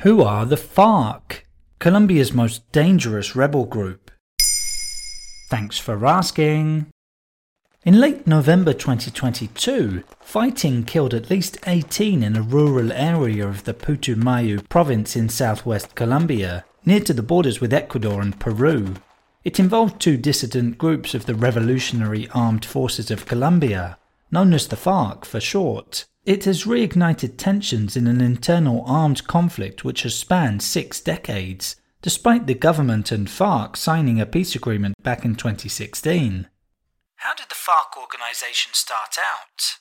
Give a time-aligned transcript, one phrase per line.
[0.00, 1.44] Who are the FARC?
[1.78, 4.10] Colombia's most dangerous rebel group.
[5.50, 6.86] Thanks for asking.
[7.84, 13.74] In late November 2022, fighting killed at least 18 in a rural area of the
[13.74, 18.94] Putumayo province in southwest Colombia, near to the borders with Ecuador and Peru.
[19.44, 23.98] It involved two dissident groups of the Revolutionary Armed Forces of Colombia,
[24.30, 26.06] known as the FARC for short.
[26.30, 32.46] It has reignited tensions in an internal armed conflict which has spanned six decades, despite
[32.46, 36.46] the government and FARC signing a peace agreement back in 2016.
[37.16, 39.80] How did the FARC organization start out?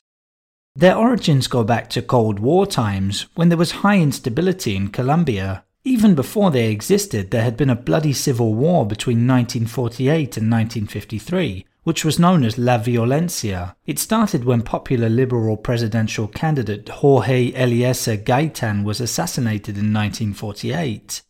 [0.76, 5.66] Their origins go back to Cold War times when there was high instability in Colombia.
[5.84, 11.68] Even before they existed, there had been a bloody civil war between 1948 and 1953,
[11.90, 13.76] which was known as La Violencia.
[13.88, 21.24] It started when popular liberal presidential candidate Jorge Eliécer Gaitan was assassinated in 1948.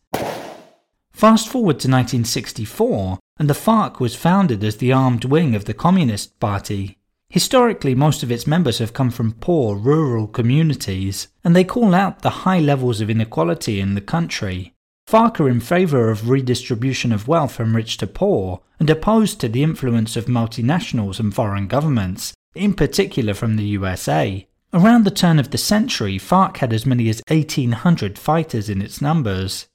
[1.12, 5.72] Fast forward to 1964, and the FARC was founded as the armed wing of the
[5.72, 6.98] Communist Party.
[7.30, 12.20] Historically, most of its members have come from poor, rural communities, and they call out
[12.20, 14.74] the high levels of inequality in the country.
[15.10, 19.48] FARC are in favour of redistribution of wealth from rich to poor and opposed to
[19.48, 24.46] the influence of multinationals and foreign governments, in particular from the USA.
[24.72, 29.02] Around the turn of the century, FARC had as many as 1,800 fighters in its
[29.02, 29.66] numbers.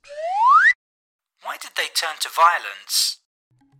[1.44, 3.20] Why did they turn to violence?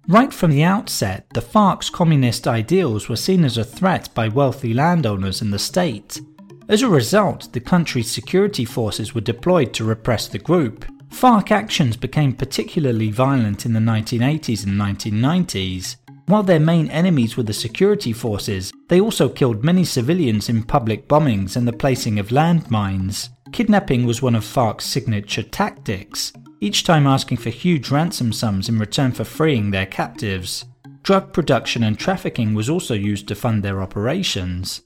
[0.10, 4.74] Right from the outset, the FARC's communist ideals were seen as a threat by wealthy
[4.74, 6.20] landowners in the state.
[6.68, 10.84] As a result, the country's security forces were deployed to repress the group.
[11.16, 15.96] FARC actions became particularly violent in the 1980s and 1990s.
[16.26, 21.08] While their main enemies were the security forces, they also killed many civilians in public
[21.08, 23.30] bombings and the placing of landmines.
[23.54, 28.78] Kidnapping was one of FARC's signature tactics, each time asking for huge ransom sums in
[28.78, 30.66] return for freeing their captives.
[31.02, 34.82] Drug production and trafficking was also used to fund their operations.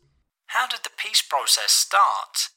[0.46, 2.50] How did the peace process start?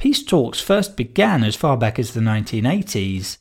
[0.00, 3.36] Peace talks first began as far back as the 1980s.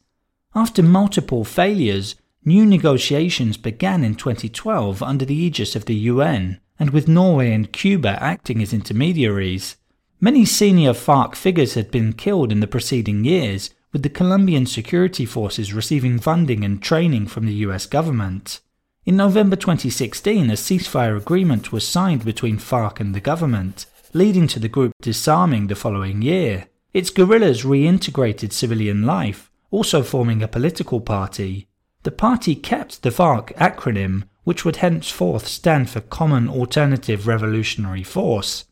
[0.53, 6.89] After multiple failures, new negotiations began in 2012 under the aegis of the UN, and
[6.89, 9.77] with Norway and Cuba acting as intermediaries.
[10.19, 15.25] Many senior FARC figures had been killed in the preceding years, with the Colombian security
[15.25, 18.59] forces receiving funding and training from the US government.
[19.05, 24.59] In November 2016, a ceasefire agreement was signed between FARC and the government, leading to
[24.59, 26.67] the group disarming the following year.
[26.93, 31.67] Its guerrillas reintegrated civilian life, also forming a political party.
[32.03, 38.65] The party kept the FARC acronym, which would henceforth stand for Common Alternative Revolutionary Force.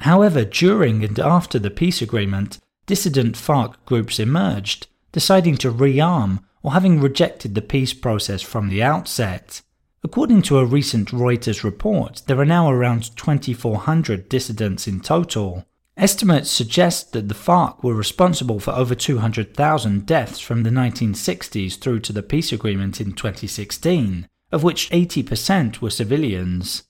[0.00, 6.72] However, during and after the peace agreement, dissident FARC groups emerged, deciding to rearm or
[6.72, 9.62] having rejected the peace process from the outset.
[10.04, 15.64] According to a recent Reuters report, there are now around 2,400 dissidents in total.
[15.96, 22.00] Estimates suggest that the FARC were responsible for over 200,000 deaths from the 1960s through
[22.00, 26.82] to the peace agreement in 2016, of which 80% were civilians.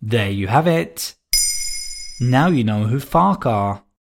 [0.00, 1.16] There you have it.
[2.20, 3.82] Now you know who FARC are.